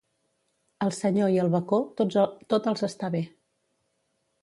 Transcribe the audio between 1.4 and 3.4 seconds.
al bacó, tot els està bé.